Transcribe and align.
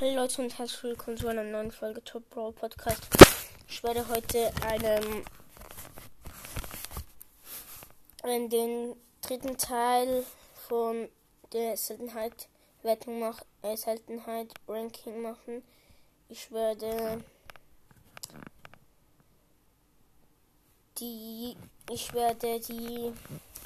Hallo 0.00 0.16
Leute 0.16 0.42
und 0.42 0.58
herzlich 0.58 0.82
willkommen 0.82 1.16
zu 1.16 1.28
einer 1.28 1.44
neuen 1.44 1.70
Folge 1.70 2.02
Top 2.02 2.28
Brawl 2.30 2.52
Podcast. 2.52 3.00
Ich 3.68 3.80
werde 3.84 4.08
heute 4.08 4.50
einen, 4.66 5.24
in 8.24 8.50
den 8.50 8.96
dritten 9.20 9.56
Teil 9.56 10.24
von 10.66 11.08
der 11.52 11.76
Seltenheit 11.76 12.48
Wertung 12.82 13.20
machen, 13.20 13.44
äh, 13.62 13.76
Seltenheit 13.76 14.52
Ranking 14.66 15.22
machen. 15.22 15.62
Ich 16.28 16.50
werde 16.50 17.22
die, 20.98 21.56
ich 21.88 22.12
werde 22.12 22.58
die 22.58 23.12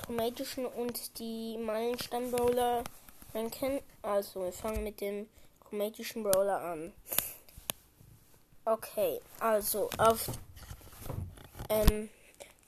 chromatischen 0.02 0.66
und 0.66 1.18
die 1.18 1.56
Meilenstein 1.56 2.30
Brawler 2.30 2.84
ranken. 3.32 3.80
Also 4.02 4.42
wir 4.42 4.52
fangen 4.52 4.84
mit 4.84 5.00
dem 5.00 5.26
chromatischen 5.68 6.22
Brawler 6.22 6.60
an. 6.60 6.92
Okay, 8.64 9.20
also 9.40 9.90
auf 9.98 10.26
ähm, 11.68 12.08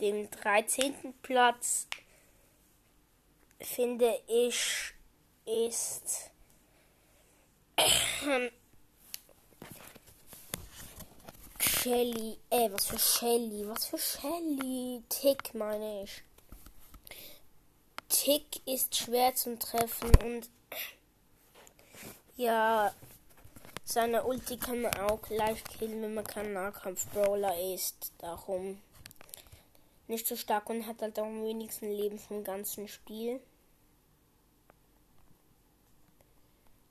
dem 0.00 0.30
13. 0.30 1.14
Platz 1.23 1.86
finde 3.60 4.18
ich 4.26 4.95
ist 5.46 6.30
Shelly, 11.60 12.38
äh, 12.51 12.70
was 12.70 12.87
für 12.87 12.98
Shelly, 12.98 13.66
was 13.66 13.87
für 13.87 13.98
Shelly, 13.98 15.02
Tick 15.09 15.54
meine 15.54 16.04
ich. 16.04 16.23
Tick 18.09 18.66
ist 18.66 18.95
schwer 18.96 19.34
zum 19.34 19.59
Treffen 19.59 20.10
und 20.24 20.48
ja, 22.40 22.94
seine 23.84 24.24
Ulti 24.24 24.56
kann 24.56 24.80
man 24.80 24.94
auch 24.94 25.28
leicht 25.28 25.68
killen, 25.68 26.00
wenn 26.00 26.14
man 26.14 26.24
kein 26.24 26.54
Nahkampf-Brawler 26.54 27.74
ist. 27.74 28.12
Darum 28.18 28.80
nicht 30.09 30.26
so 30.26 30.37
stark 30.37 30.70
und 30.70 30.87
hat 30.87 31.02
halt 31.02 31.18
auch 31.18 31.26
am 31.26 31.45
wenigsten 31.45 31.90
Leben 31.90 32.18
vom 32.18 32.42
ganzen 32.42 32.88
Spiel. 32.88 33.40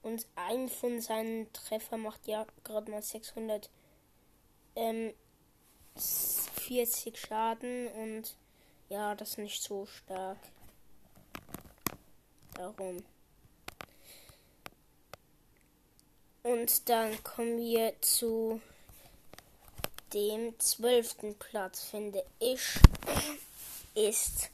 Und 0.04 0.28
ein 0.36 0.70
von 0.70 1.02
seinen 1.02 1.52
Treffer 1.52 1.98
macht 1.98 2.28
ja 2.28 2.46
gerade 2.64 2.92
mal 2.92 3.02
640 3.02 3.70
ähm, 4.76 5.14
Schaden 7.16 7.88
und 7.88 8.36
ja, 8.88 9.16
das 9.16 9.32
ist 9.32 9.38
nicht 9.40 9.64
so 9.64 9.88
stark. 9.88 10.38
Darum. 12.54 13.04
Und 16.44 16.88
dann 16.88 17.22
kommen 17.24 17.58
wir 17.58 17.94
zu 18.02 18.62
dem 20.14 20.58
zwölften 20.60 21.36
Platz, 21.36 21.84
finde 21.84 22.24
ich, 22.40 22.62
ist, 23.94 24.50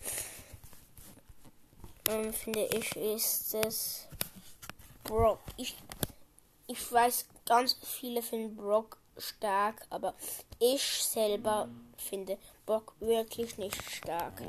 ähm, 2.09 2.33
finde 2.33 2.66
ich, 2.66 2.95
ist 2.95 3.53
es 3.53 4.08
Brock. 5.03 5.39
Ich, 5.58 5.75
ich 6.67 6.92
weiß, 6.92 7.25
ganz 7.45 7.77
viele 7.83 8.23
finden 8.23 8.55
Brock 8.55 8.97
stark, 9.17 9.86
aber 9.92 10.16
ich 10.59 10.81
selber 10.81 11.70
finde 11.97 12.39
Brock 12.66 12.95
wirklich 12.99 13.58
nicht 13.58 13.81
stark. 13.92 14.42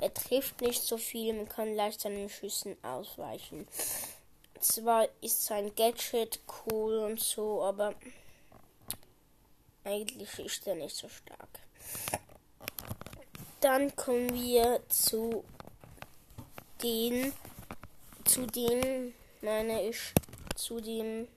Er 0.00 0.12
trifft 0.12 0.60
nicht 0.60 0.82
so 0.82 0.98
viel, 0.98 1.32
man 1.34 1.48
kann 1.48 1.74
leicht 1.74 2.00
seinen 2.00 2.28
Schüssen 2.28 2.76
ausweichen 2.82 3.66
zwar 4.64 5.08
ist 5.20 5.44
sein 5.44 5.74
Gadget 5.74 6.40
cool 6.66 6.98
und 6.98 7.20
so, 7.20 7.62
aber 7.62 7.94
eigentlich 9.84 10.38
ist 10.38 10.66
er 10.66 10.74
nicht 10.74 10.96
so 10.96 11.08
stark. 11.08 11.48
Dann 13.60 13.94
kommen 13.96 14.32
wir 14.32 14.80
zu 14.88 15.44
den, 16.82 17.32
zu 18.24 18.46
dem, 18.46 19.14
meine 19.42 19.88
ich, 19.88 20.12
zu 20.56 20.80
dem 20.80 21.28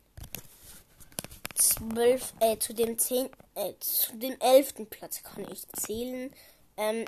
zwölf, 1.56 2.34
äh, 2.40 2.58
zu 2.58 2.74
dem 2.74 2.98
zehn, 2.98 3.30
äh, 3.56 3.74
zu 3.80 4.16
dem 4.18 4.40
elften 4.40 4.88
Platz 4.88 5.24
kann 5.24 5.50
ich 5.52 5.68
zählen. 5.70 6.34
Ähm, 6.78 7.06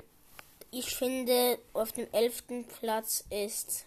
ich 0.70 0.94
finde, 0.94 1.58
auf 1.72 1.92
dem 1.92 2.10
elften 2.12 2.64
Platz 2.66 3.24
ist 3.30 3.86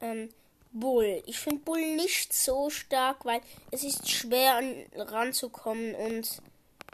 ähm, 0.00 0.28
Bull. 0.72 1.22
Ich 1.26 1.38
finde 1.38 1.62
Bull 1.62 1.96
nicht 1.96 2.32
so 2.32 2.68
stark, 2.68 3.24
weil 3.24 3.40
es 3.70 3.84
ist 3.84 4.10
schwer 4.10 4.56
an, 4.56 4.84
ranzukommen 4.96 5.94
und 5.94 6.42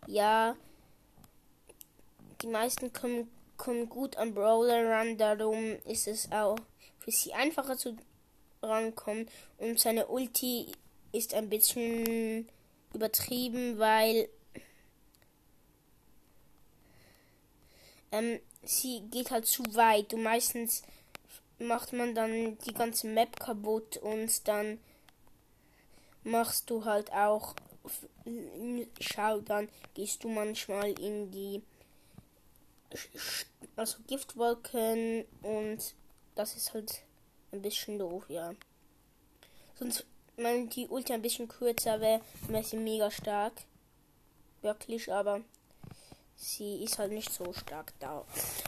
ja, 0.06 0.54
die 2.42 2.46
meisten 2.46 2.92
kommen, 2.92 3.30
kommen 3.56 3.88
gut 3.88 4.16
an 4.16 4.34
Brawler 4.34 4.88
ran, 4.88 5.16
darum 5.16 5.76
ist 5.86 6.08
es 6.08 6.30
auch 6.30 6.56
für 6.98 7.10
sie 7.10 7.32
einfacher 7.32 7.76
zu 7.76 7.96
rankommen 8.62 9.28
und 9.58 9.80
seine 9.80 10.06
Ulti 10.08 10.72
ist 11.12 11.34
ein 11.34 11.48
bisschen 11.48 12.48
übertrieben, 12.92 13.78
weil 13.78 14.28
ähm, 18.12 18.40
sie 18.62 19.02
geht 19.10 19.30
halt 19.30 19.46
zu 19.46 19.62
weit. 19.74 20.12
Du 20.12 20.16
meistens 20.16 20.82
macht 21.60 21.92
man 21.92 22.14
dann 22.14 22.58
die 22.58 22.74
ganze 22.74 23.06
Map 23.06 23.38
kaputt 23.38 23.96
und 23.98 24.48
dann 24.48 24.78
machst 26.24 26.68
du 26.70 26.84
halt 26.84 27.12
auch 27.12 27.54
schau 29.00 29.40
dann 29.40 29.68
gehst 29.94 30.22
du 30.22 30.28
manchmal 30.28 30.90
in 30.98 31.30
die 31.30 31.62
also 33.76 33.98
Giftwolken 34.06 35.24
und 35.42 35.94
das 36.34 36.56
ist 36.56 36.74
halt 36.74 37.02
ein 37.52 37.62
bisschen 37.62 37.98
doof, 37.98 38.24
ja. 38.28 38.52
Sonst 39.78 40.04
wenn 40.36 40.68
die 40.68 40.88
Ulti 40.88 41.12
ein 41.12 41.22
bisschen 41.22 41.48
kürzer 41.48 42.00
wäre, 42.00 42.20
wäre 42.48 42.64
sie 42.64 42.76
mega 42.76 43.10
stark. 43.10 43.52
Wirklich, 44.62 45.12
aber 45.12 45.40
sie 46.36 46.82
ist 46.82 46.98
halt 46.98 47.12
nicht 47.12 47.32
so 47.32 47.52
stark 47.52 47.92
da. 47.98 48.24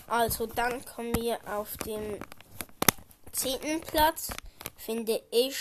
Also 0.06 0.46
dann 0.46 0.84
kommen 0.84 1.14
wir 1.16 1.38
auf 1.46 1.76
den 1.78 2.18
zehnten 3.32 3.80
Platz 3.80 4.28
finde 4.76 5.22
ich 5.30 5.56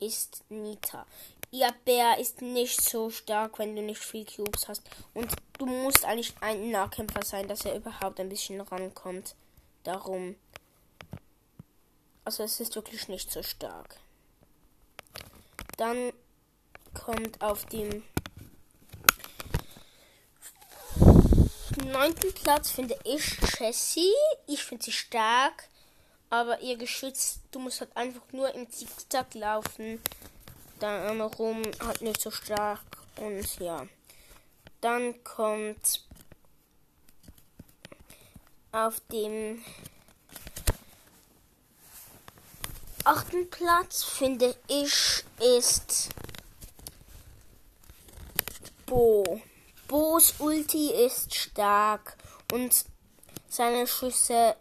ist 0.00 0.42
Nita. 0.48 1.06
Ihr 1.52 1.72
Bär 1.84 2.18
ist 2.18 2.42
nicht 2.42 2.80
so 2.80 3.10
stark, 3.10 3.58
wenn 3.58 3.74
du 3.76 3.82
nicht 3.82 4.00
viel 4.00 4.24
Cubes 4.24 4.68
hast. 4.68 4.82
Und 5.14 5.30
du 5.58 5.66
musst 5.66 6.04
eigentlich 6.04 6.32
ein 6.40 6.70
Nahkämpfer 6.70 7.24
sein, 7.24 7.48
dass 7.48 7.64
er 7.64 7.74
überhaupt 7.74 8.20
ein 8.20 8.28
bisschen 8.28 8.60
rankommt. 8.60 9.34
Darum. 9.82 10.36
Also 12.24 12.44
es 12.44 12.60
ist 12.60 12.76
wirklich 12.76 13.08
nicht 13.08 13.30
so 13.30 13.42
stark. 13.42 13.96
Dann 15.76 16.12
kommt 16.94 17.42
auf 17.42 17.66
dem 17.66 18.04
neunten 21.84 22.32
Platz 22.34 22.70
finde 22.70 22.96
ich 23.04 23.38
Jessie. 23.58 24.12
Ich 24.46 24.62
finde 24.62 24.84
sie 24.84 24.92
stark 24.92 25.69
aber 26.30 26.60
ihr 26.60 26.76
Geschütz, 26.76 27.40
du 27.50 27.58
musst 27.58 27.80
halt 27.80 27.96
einfach 27.96 28.22
nur 28.32 28.54
im 28.54 28.70
Zickzack 28.70 29.34
laufen. 29.34 30.00
Dann 30.78 31.20
rum 31.20 31.62
halt 31.84 32.00
nicht 32.00 32.20
so 32.20 32.30
stark 32.30 32.80
und 33.16 33.58
ja. 33.58 33.86
Dann 34.80 35.22
kommt 35.24 36.04
auf 38.72 39.00
dem 39.12 39.62
achten 43.04 43.50
Platz 43.50 44.04
finde 44.04 44.54
ich 44.68 45.24
ist 45.58 46.10
Bo. 48.86 49.40
Bo's 49.88 50.34
Ulti 50.38 50.92
ist 50.92 51.34
stark 51.34 52.16
und 52.52 52.84
seine 53.48 53.86
Schüsse 53.86 54.54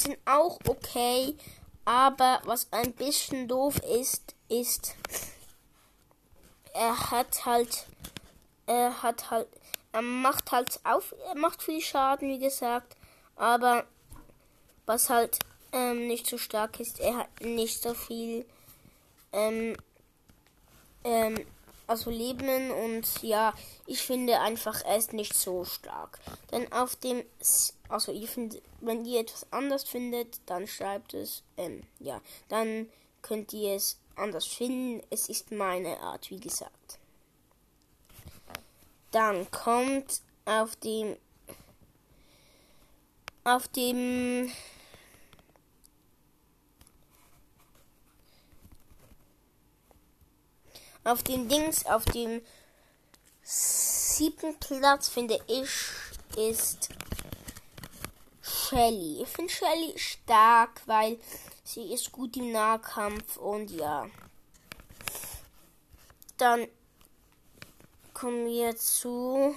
sind 0.00 0.18
auch 0.24 0.58
okay, 0.66 1.36
aber 1.84 2.40
was 2.44 2.68
ein 2.72 2.92
bisschen 2.92 3.48
doof 3.48 3.78
ist, 3.78 4.34
ist, 4.48 4.94
er 6.74 7.10
hat 7.10 7.46
halt, 7.46 7.86
er 8.66 9.02
hat 9.02 9.30
halt, 9.30 9.48
er 9.92 10.02
macht 10.02 10.52
halt 10.52 10.80
auf, 10.84 11.14
er 11.26 11.36
macht 11.36 11.62
viel 11.62 11.80
Schaden, 11.80 12.28
wie 12.28 12.38
gesagt, 12.38 12.96
aber 13.36 13.86
was 14.86 15.10
halt 15.10 15.38
ähm, 15.72 16.06
nicht 16.06 16.26
so 16.26 16.38
stark 16.38 16.80
ist, 16.80 17.00
er 17.00 17.18
hat 17.18 17.40
nicht 17.40 17.82
so 17.82 17.94
viel 17.94 18.46
ähm, 19.32 19.76
ähm, 21.04 21.46
also 21.88 22.10
Leben 22.10 22.70
und 22.70 23.22
ja, 23.22 23.54
ich 23.86 24.02
finde 24.02 24.40
einfach, 24.40 24.84
er 24.84 24.98
ist 24.98 25.12
nicht 25.14 25.34
so 25.34 25.64
stark. 25.64 26.20
Denn 26.52 26.70
auf 26.72 26.94
dem, 26.96 27.24
also 27.88 28.12
ihr 28.12 28.28
findet, 28.28 28.62
wenn 28.80 29.04
ihr 29.04 29.20
etwas 29.20 29.46
anders 29.50 29.84
findet, 29.84 30.38
dann 30.46 30.66
schreibt 30.68 31.14
es, 31.14 31.42
ähm, 31.56 31.82
ja, 31.98 32.20
dann 32.48 32.88
könnt 33.22 33.52
ihr 33.52 33.74
es 33.74 33.98
anders 34.16 34.46
finden. 34.46 35.02
Es 35.10 35.28
ist 35.28 35.50
meine 35.50 35.98
Art, 36.00 36.30
wie 36.30 36.38
gesagt. 36.40 36.98
Dann 39.10 39.50
kommt 39.50 40.20
auf 40.44 40.76
dem 40.76 41.16
auf 43.44 43.66
dem 43.68 44.52
auf 51.08 51.22
dem 51.22 51.48
Dings, 51.48 51.86
auf 51.86 52.04
dem 52.04 52.42
siebten 53.42 54.58
Platz 54.58 55.08
finde 55.08 55.38
ich 55.46 55.70
ist 56.36 56.90
Shelly. 58.42 59.22
Ich 59.22 59.28
finde 59.28 59.52
Shelly 59.52 59.98
stark, 59.98 60.82
weil 60.86 61.18
sie 61.64 61.92
ist 61.92 62.12
gut 62.12 62.36
im 62.36 62.52
Nahkampf 62.52 63.36
und 63.38 63.70
ja. 63.70 64.06
Dann 66.36 66.68
kommen 68.12 68.46
wir 68.46 68.76
zu 68.76 69.54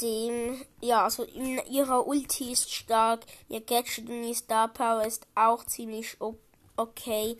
dem, 0.00 0.64
ja, 0.80 1.04
also 1.04 1.24
in 1.24 1.58
ihrer 1.66 2.06
Ulti 2.06 2.52
ist 2.52 2.72
stark, 2.72 3.24
ihr 3.48 3.60
Gadget 3.60 4.08
und 4.08 4.24
ihr 4.24 4.34
Star 4.34 4.68
Power 4.68 5.04
ist 5.04 5.26
auch 5.34 5.64
ziemlich 5.64 6.16
okay. 6.76 7.36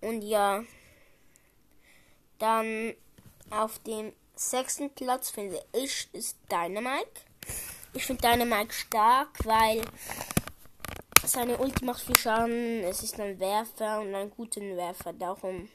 Und 0.00 0.22
ja, 0.22 0.62
dann 2.38 2.94
auf 3.50 3.78
dem 3.80 4.12
sechsten 4.34 4.90
Platz 4.90 5.30
finde 5.30 5.62
ich 5.72 6.08
ist 6.12 6.36
Dynamite. 6.50 7.20
Ich 7.92 8.04
finde 8.04 8.28
Dynamite 8.28 8.72
stark, 8.72 9.44
weil 9.44 9.82
seine 11.24 11.58
Ulti 11.58 11.84
macht 11.84 12.02
viel 12.04 12.16
Schaden. 12.16 12.82
Es 12.84 13.02
ist 13.02 13.20
ein 13.20 13.38
Werfer 13.38 14.00
und 14.00 14.14
ein 14.14 14.30
guter 14.30 14.60
Werfer. 14.60 15.12
Darum, 15.12 15.68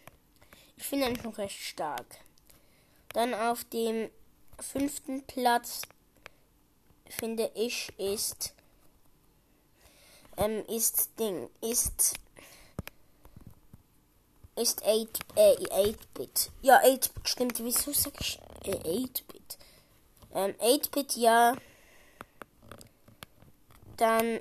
ich 0.75 0.83
finde 0.83 1.09
ihn 1.09 1.19
noch 1.23 1.38
recht 1.38 1.59
stark. 1.59 2.06
Dann 3.13 3.33
auf 3.33 3.63
dem 3.65 4.09
fünften 4.59 5.23
Platz 5.25 5.81
finde 7.09 7.51
ich 7.56 7.91
ist 7.97 8.53
ähm, 10.39 10.63
ist 10.67 11.19
Ding 11.19 11.50
ist 11.61 12.15
ist 14.59 14.83
8 14.83 15.19
äh, 15.35 15.56
8-Bit. 15.56 16.51
Ja, 16.61 16.79
8-Bit 16.81 17.27
stimmt. 17.27 17.63
Wieso 17.63 17.91
sag 17.91 18.13
ich 18.19 18.39
äh, 18.65 18.71
8-Bit? 18.71 19.57
Ähm, 20.33 20.53
8-Bit, 20.59 21.15
ja. 21.15 21.56
Dann 23.97 24.39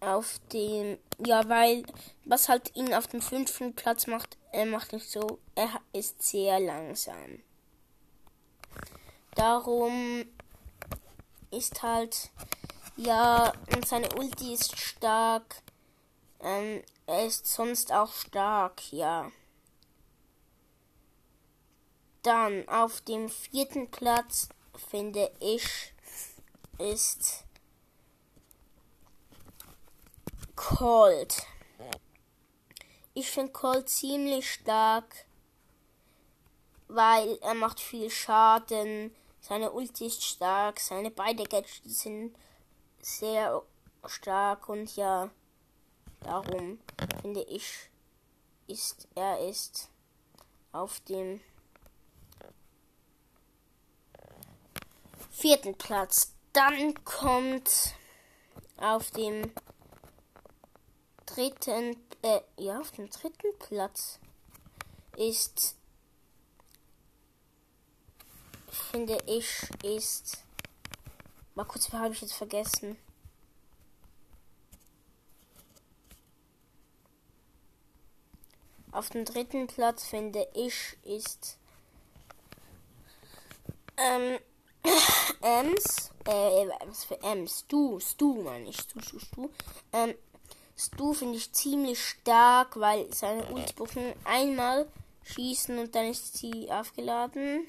auf 0.00 0.40
den, 0.52 0.98
ja, 1.18 1.48
weil, 1.48 1.84
was 2.24 2.48
halt 2.48 2.74
ihn 2.74 2.94
auf 2.94 3.06
dem 3.06 3.20
fünften 3.20 3.74
Platz 3.74 4.06
macht, 4.06 4.36
er 4.52 4.66
macht 4.66 4.92
nicht 4.92 5.10
so, 5.10 5.38
er 5.54 5.80
ist 5.92 6.22
sehr 6.22 6.58
langsam. 6.58 7.42
Darum 9.34 10.24
ist 11.50 11.82
halt, 11.82 12.30
ja, 12.96 13.52
und 13.74 13.86
seine 13.86 14.08
Ulti 14.16 14.54
ist 14.54 14.76
stark. 14.78 15.62
Ähm, 16.42 16.82
er 17.06 17.26
ist 17.26 17.46
sonst 17.46 17.92
auch 17.92 18.12
stark, 18.12 18.92
ja. 18.92 19.30
Dann 22.22 22.68
auf 22.68 23.00
dem 23.00 23.28
vierten 23.28 23.90
Platz 23.90 24.48
finde 24.90 25.30
ich 25.40 25.94
ist 26.78 27.44
Colt. 30.56 31.46
Ich 33.14 33.30
finde 33.30 33.52
Colt 33.52 33.88
ziemlich 33.88 34.50
stark, 34.50 35.26
weil 36.88 37.38
er 37.42 37.54
macht 37.54 37.80
viel 37.80 38.10
Schaden. 38.10 39.14
Seine 39.40 39.72
Ulti 39.72 40.06
ist 40.06 40.22
stark, 40.22 40.80
seine 40.80 41.10
beide 41.10 41.44
Gadgets 41.44 42.02
sind 42.02 42.36
sehr 43.00 43.62
stark 44.06 44.68
und 44.68 44.96
ja, 44.96 45.30
darum 46.20 46.78
finde 47.22 47.42
ich, 47.42 47.90
ist 48.66 49.08
er 49.14 49.40
ist 49.48 49.88
auf 50.72 51.00
dem 51.00 51.40
vierten 55.30 55.76
Platz. 55.76 56.32
Dann 56.52 57.02
kommt 57.04 57.94
auf 58.76 59.10
dem 59.12 59.52
dritten, 61.26 61.96
äh, 62.22 62.40
ja, 62.56 62.80
auf 62.80 62.90
dem 62.92 63.08
dritten 63.08 63.58
Platz 63.58 64.18
ist, 65.16 65.76
finde 68.68 69.18
ich, 69.26 69.68
ist, 69.84 70.42
mal 71.54 71.64
kurz, 71.64 71.92
habe 71.92 72.12
ich 72.14 72.20
jetzt 72.20 72.34
vergessen. 72.34 72.96
Auf 78.92 79.08
dem 79.10 79.24
dritten 79.24 79.68
Platz 79.68 80.04
finde 80.04 80.48
ich 80.52 80.96
ist 81.04 81.58
ähm, 83.96 84.40
Ems, 85.42 86.10
äh, 86.24 86.68
was 86.86 87.04
für 87.04 87.20
Ems? 87.22 87.60
Stu, 87.60 88.00
Stu 88.00 88.42
meine 88.42 88.68
ich, 88.68 88.78
Stu, 88.78 89.00
Stu, 89.00 89.18
Stu. 89.18 89.50
Ähm, 89.92 90.14
Stu 90.76 91.12
finde 91.12 91.36
ich 91.36 91.52
ziemlich 91.52 92.02
stark, 92.02 92.78
weil 92.78 93.12
seine 93.12 93.44
Ultibuffen 93.46 94.14
einmal 94.24 94.86
schießen 95.24 95.78
und 95.78 95.94
dann 95.94 96.06
ist 96.06 96.38
sie 96.38 96.70
aufgeladen. 96.70 97.66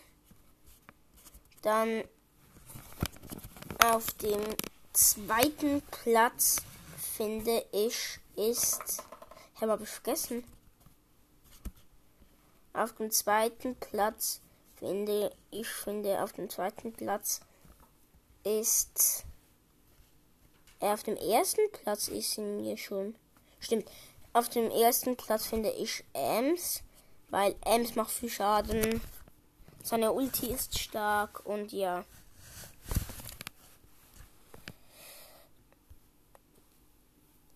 Dann 1.61 2.03
auf 3.83 4.11
dem 4.13 4.41
zweiten 4.93 5.81
Platz 5.91 6.57
finde 7.17 7.65
ich 7.71 8.19
ist. 8.35 9.03
Habe 9.59 9.83
ich 9.83 9.89
vergessen. 9.89 10.43
Auf 12.73 12.93
dem 12.93 13.11
zweiten 13.11 13.75
Platz 13.75 14.41
finde 14.81 15.31
ich 15.51 15.67
finde 15.67 16.23
auf 16.23 16.33
dem 16.33 16.49
zweiten 16.49 16.91
Platz 16.91 17.41
ist 18.43 19.25
er 20.79 20.95
auf 20.95 21.03
dem 21.03 21.15
ersten 21.15 21.71
Platz 21.71 22.07
ist 22.07 22.39
in 22.39 22.61
mir 22.61 22.75
schon. 22.75 23.15
Stimmt. 23.59 23.87
Auf 24.33 24.49
dem 24.49 24.71
ersten 24.71 25.15
Platz 25.15 25.45
finde 25.45 25.69
ich 25.69 26.03
Ems, 26.13 26.81
weil 27.29 27.55
Ems 27.63 27.95
macht 27.95 28.09
viel 28.09 28.29
Schaden. 28.29 28.99
Seine 29.83 30.11
Ulti 30.11 30.47
ist 30.47 30.79
stark 30.79 31.45
und 31.45 31.71
ja. 31.71 32.03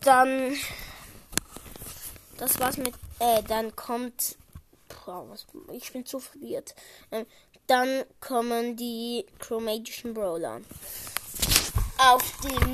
Dann 0.01 0.55
das 2.37 2.59
war's 2.59 2.77
mit 2.77 2.93
äh, 3.17 3.41
dann 3.43 3.75
kommt 3.75 4.35
was, 5.07 5.45
ich 5.71 5.91
bin 5.91 6.05
zu 6.05 6.19
verwirrt. 6.19 6.75
Ähm, 7.11 7.25
dann 7.67 8.03
kommen 8.19 8.75
die 8.75 9.25
chromatischen 9.39 10.13
Brawler. 10.13 10.61
Auf 11.97 12.39
dem 12.41 12.73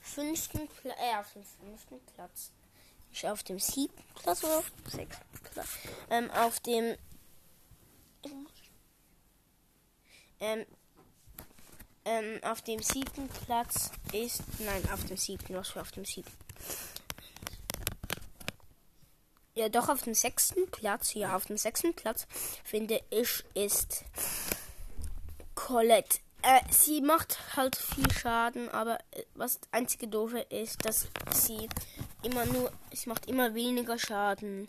fünften 0.00 0.68
Platz, 0.68 0.96
äh, 0.98 1.18
auf 1.18 1.32
dem 1.32 1.44
fünften 1.44 2.00
Platz. 2.14 2.50
Ich 3.12 3.28
auf 3.28 3.42
dem 3.42 3.58
siebten 3.60 4.02
Platz 4.14 4.42
oder 4.42 4.64
sechsten 4.88 5.24
Platz? 5.52 5.68
Ähm, 6.10 6.30
auf 6.32 6.58
dem 6.60 6.96
ähm, 10.40 10.66
ähm, 12.04 12.40
auf 12.42 12.60
dem 12.62 12.82
siebten 12.82 13.28
Platz 13.28 13.90
ist, 14.12 14.42
nein, 14.58 14.82
auf 14.92 15.04
dem 15.04 15.16
siebten, 15.16 15.54
was 15.54 15.70
für 15.70 15.80
auf 15.80 15.92
dem 15.92 16.04
siebten? 16.04 16.32
Ja, 19.54 19.68
doch 19.68 19.88
auf 19.88 20.02
dem 20.02 20.14
sechsten 20.14 20.68
Platz, 20.70 21.14
ja, 21.14 21.36
auf 21.36 21.46
dem 21.46 21.56
sechsten 21.56 21.94
Platz 21.94 22.26
finde 22.64 23.00
ich 23.10 23.44
ist 23.54 24.04
Colette 25.54 26.18
äh, 26.44 26.60
sie 26.70 27.00
macht 27.00 27.56
halt 27.56 27.74
viel 27.74 28.12
Schaden, 28.12 28.68
aber 28.68 28.98
äh, 29.12 29.24
was 29.34 29.60
das 29.60 29.68
einzige 29.72 30.08
doofe 30.08 30.40
ist, 30.40 30.84
dass 30.84 31.08
sie 31.32 31.70
immer 32.22 32.44
nur, 32.44 32.70
sie 32.92 33.08
macht 33.08 33.24
immer 33.26 33.54
weniger 33.54 33.98
Schaden. 33.98 34.68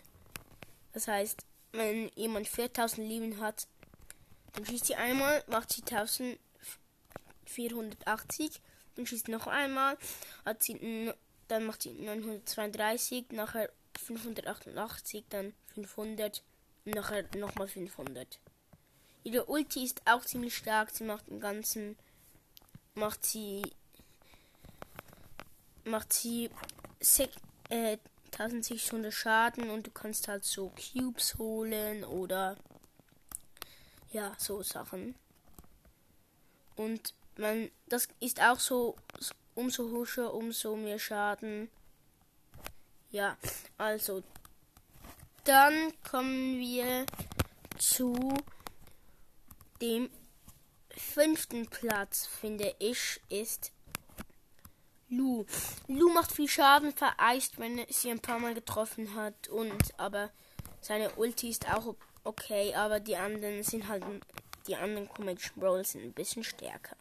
Das 0.94 1.06
heißt, 1.06 1.44
wenn 1.72 2.08
jemand 2.14 2.48
4000 2.48 3.06
Leben 3.06 3.40
hat, 3.40 3.68
dann 4.54 4.64
schießt 4.64 4.86
sie 4.86 4.96
einmal, 4.96 5.44
macht 5.48 5.70
sie 5.70 5.82
1480, 5.82 8.62
dann 8.94 9.06
schießt 9.06 9.28
noch 9.28 9.46
einmal, 9.46 9.98
hat 10.46 10.62
sie, 10.62 11.12
dann 11.48 11.66
macht 11.66 11.82
sie 11.82 11.92
932, 11.92 13.32
nachher 13.32 13.68
588, 13.98 15.24
dann 15.28 15.54
500 15.74 16.42
und 16.84 16.94
nachher 16.94 17.24
nochmal 17.36 17.68
500. 17.68 18.38
Ihre 19.24 19.46
Ulti 19.46 19.84
ist 19.84 20.02
auch 20.04 20.24
ziemlich 20.24 20.56
stark. 20.56 20.90
Sie 20.90 21.04
macht 21.04 21.28
den 21.28 21.40
ganzen. 21.40 21.96
Macht 22.94 23.24
sie. 23.26 23.62
Macht 25.84 26.12
sie. 26.12 26.50
Äh, 27.68 27.98
1600 28.38 29.12
Schaden 29.12 29.70
und 29.70 29.86
du 29.86 29.90
kannst 29.90 30.28
halt 30.28 30.44
so 30.44 30.70
Cubes 30.70 31.38
holen 31.38 32.04
oder 32.04 32.56
ja, 34.12 34.34
so 34.38 34.62
Sachen. 34.62 35.14
Und 36.76 37.14
man, 37.36 37.70
das 37.88 38.08
ist 38.20 38.40
auch 38.40 38.58
so, 38.58 38.96
umso 39.54 39.90
huscher, 39.90 40.34
umso 40.34 40.76
mehr 40.76 40.98
Schaden. 40.98 41.70
Ja, 43.10 43.36
also 43.78 44.22
dann 45.44 45.92
kommen 46.02 46.58
wir 46.58 47.06
zu 47.78 48.34
dem 49.80 50.10
fünften 50.90 51.66
Platz, 51.66 52.26
finde 52.26 52.74
ich, 52.78 53.20
ist 53.28 53.72
Lu. 55.08 55.44
Lu 55.86 56.12
macht 56.12 56.32
viel 56.32 56.48
Schaden, 56.48 56.92
vereist, 56.92 57.58
wenn 57.58 57.78
er 57.78 57.86
sie 57.90 58.10
ein 58.10 58.20
paar 58.20 58.40
Mal 58.40 58.54
getroffen 58.54 59.14
hat. 59.14 59.48
Und 59.48 59.98
aber 59.98 60.30
seine 60.80 61.10
Ulti 61.14 61.50
ist 61.50 61.72
auch 61.72 61.94
okay, 62.24 62.74
aber 62.74 62.98
die 62.98 63.16
anderen 63.16 63.62
sind 63.62 63.86
halt 63.86 64.02
die 64.66 64.74
anderen 64.74 65.08
Comedy 65.08 65.42
Brawls 65.54 65.92
sind 65.92 66.02
ein 66.02 66.12
bisschen 66.12 66.42
stärker. 66.42 66.96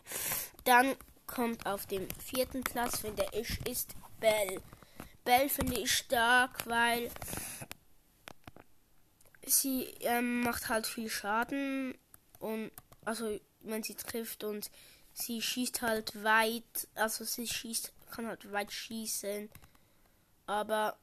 Dann 0.65 0.95
kommt 1.25 1.65
auf 1.65 1.87
dem 1.87 2.07
vierten 2.23 2.63
Platz, 2.63 2.99
finde 2.99 3.25
ich, 3.31 3.65
ist 3.65 3.95
Bell. 4.19 4.61
Bell 5.25 5.49
finde 5.49 5.79
ich 5.79 5.91
stark, 5.91 6.65
weil 6.67 7.11
sie 9.45 9.83
ähm, 10.01 10.41
macht 10.41 10.69
halt 10.69 10.87
viel 10.87 11.09
Schaden 11.09 11.97
und 12.39 12.71
also 13.03 13.39
wenn 13.61 13.83
sie 13.83 13.95
trifft 13.95 14.43
und 14.43 14.69
sie 15.13 15.41
schießt 15.41 15.81
halt 15.81 16.23
weit, 16.23 16.87
also 16.95 17.23
sie 17.23 17.47
schießt, 17.47 17.91
kann 18.11 18.27
halt 18.27 18.51
weit 18.51 18.71
schießen, 18.71 19.49
aber 20.45 20.97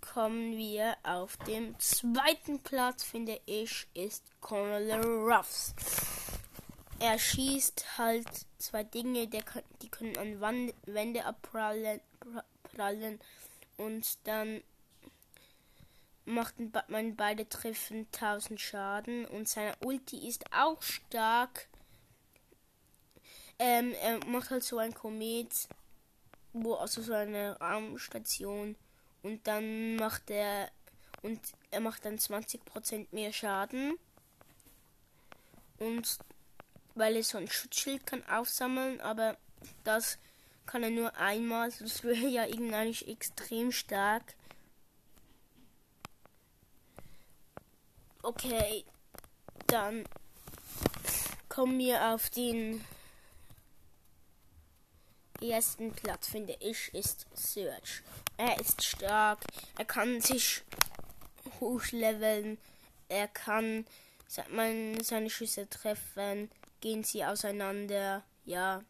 kommen 0.01 0.57
wir 0.57 0.98
auf 1.03 1.38
dem 1.48 1.77
zweiten 1.79 2.59
Platz, 2.59 3.03
finde 3.03 3.39
ich, 3.45 3.88
ist 3.93 4.24
Colonel 4.41 5.03
Ruffs. 5.03 5.74
Er 7.00 7.17
schießt 7.17 7.98
halt 7.98 8.27
zwei 8.57 8.83
Dinge, 8.83 9.27
der, 9.27 9.43
die 9.81 9.89
können 9.89 10.17
an 10.17 10.41
Wand, 10.41 10.74
Wände 10.86 11.25
abprallen 11.25 12.01
prallen, 12.75 13.19
und 13.79 14.17
dann 14.25 14.62
macht 16.25 16.55
man 16.89 17.15
beide 17.15 17.48
Treffen 17.48 18.07
1000 18.13 18.59
Schaden 18.59 19.25
und 19.25 19.48
seine 19.48 19.75
Ulti 19.79 20.27
ist 20.27 20.45
auch 20.53 20.81
stark. 20.81 21.67
Ähm, 23.59 23.93
er 24.01 24.25
macht 24.25 24.51
halt 24.51 24.63
so 24.63 24.77
ein 24.77 24.93
Komet, 24.93 25.67
wo 26.53 26.75
also 26.75 27.01
so 27.01 27.13
eine 27.13 27.59
Raumstation 27.59 28.75
und 29.21 29.45
dann 29.47 29.97
macht 29.97 30.29
er 30.29 30.71
und 31.21 31.39
er 31.71 31.81
macht 31.81 32.05
dann 32.05 32.17
20% 32.17 33.07
mehr 33.11 33.33
Schaden. 33.33 33.97
Und 35.77 36.17
weil 36.95 37.15
er 37.15 37.23
so 37.23 37.37
ein 37.37 37.49
Schutzschild 37.49 38.05
kann 38.05 38.25
aufsammeln, 38.27 38.99
aber 39.01 39.37
das 39.83 40.17
kann 40.65 40.83
er 40.83 40.89
nur 40.89 41.15
einmal. 41.17 41.71
Das 41.79 42.03
wäre 42.03 42.27
ja 42.27 42.45
irgendwie 42.45 43.11
extrem 43.11 43.71
stark. 43.71 44.35
Okay, 48.21 48.85
dann 49.67 50.05
kommen 51.47 51.79
wir 51.79 52.13
auf 52.13 52.29
den 52.29 52.83
ersten 55.41 55.91
Platz, 55.91 56.27
finde 56.27 56.55
ich, 56.60 56.93
ist 56.93 57.27
Search. 57.34 58.01
Er 58.38 58.60
ist 58.60 58.84
stark. 58.84 59.39
Er 59.77 59.86
kann 59.86 60.22
sich 60.22 60.63
hochleveln. 61.60 62.58
Er 63.08 63.27
kann 63.27 63.86
man 64.51 65.01
seine 65.03 65.29
Schüsse 65.29 65.69
treffen. 65.69 66.50
Gehen 66.81 67.03
sie 67.03 67.25
auseinander. 67.25 68.24
Ja. 68.46 68.84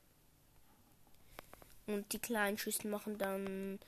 Und 1.87 2.11
die 2.13 2.19
kleinen 2.19 2.57
Schüsse 2.57 2.87
machen 2.87 3.17
dann 3.17 3.79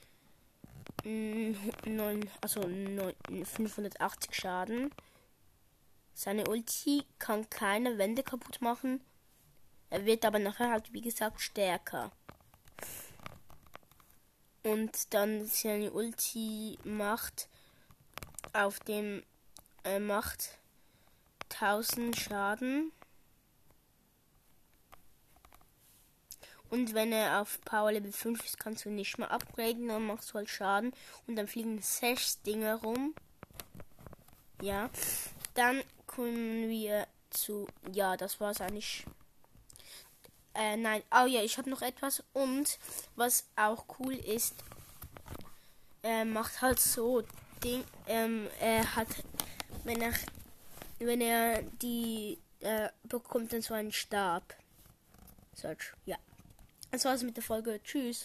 9, 1.03 2.29
also 2.41 2.61
9, 2.61 3.13
580 3.45 4.35
Schaden. 4.35 4.91
Seine 6.13 6.47
Ulti 6.47 7.03
kann 7.19 7.49
keine 7.49 7.97
Wände 7.97 8.23
kaputt 8.23 8.61
machen. 8.61 9.01
Er 9.89 10.05
wird 10.05 10.25
aber 10.25 10.39
nachher 10.39 10.71
halt, 10.71 10.93
wie 10.93 11.01
gesagt, 11.01 11.41
stärker. 11.41 12.11
Und 14.63 15.13
dann 15.13 15.45
seine 15.45 15.91
Ulti 15.91 16.77
macht 16.83 17.47
auf 18.53 18.79
dem 18.81 19.23
äh, 19.83 19.99
macht 19.99 20.57
1000 21.49 22.15
Schaden. 22.15 22.91
Und 26.69 26.93
wenn 26.93 27.11
er 27.11 27.41
auf 27.41 27.59
Power 27.65 27.91
Level 27.91 28.13
5 28.13 28.45
ist, 28.45 28.57
kannst 28.57 28.85
du 28.85 28.89
nicht 28.89 29.17
mehr 29.17 29.31
upgraden, 29.31 29.89
dann 29.89 30.05
machst 30.05 30.31
du 30.31 30.35
halt 30.35 30.49
Schaden. 30.49 30.93
Und 31.27 31.35
dann 31.35 31.47
fliegen 31.47 31.81
6 31.81 32.43
Dinge 32.43 32.75
rum. 32.75 33.13
Ja. 34.61 34.89
Dann 35.53 35.83
kommen 36.07 36.69
wir 36.69 37.07
zu. 37.29 37.67
Ja, 37.91 38.15
das 38.15 38.39
war's 38.39 38.61
eigentlich 38.61 39.05
äh, 40.53 40.77
nein. 40.77 41.03
Oh 41.11 41.25
ja, 41.25 41.41
ich 41.41 41.57
habe 41.57 41.69
noch 41.69 41.81
etwas. 41.81 42.23
Und 42.33 42.77
was 43.15 43.45
auch 43.55 43.85
cool 43.99 44.15
ist, 44.15 44.55
er 46.01 46.25
macht 46.25 46.61
halt 46.61 46.79
so 46.79 47.23
Ding. 47.63 47.83
Ähm, 48.07 48.47
er 48.59 48.95
hat, 48.95 49.07
wenn 49.83 50.01
er, 50.01 50.13
wenn 50.99 51.21
er 51.21 51.61
die 51.81 52.37
äh, 52.59 52.89
bekommt, 53.03 53.53
dann 53.53 53.61
so 53.61 53.73
einen 53.73 53.91
Stab. 53.91 54.55
Search. 55.55 55.93
Ja. 56.05 56.17
Das 56.91 57.05
war's 57.05 57.23
mit 57.23 57.37
der 57.37 57.43
Folge. 57.43 57.79
Tschüss. 57.83 58.19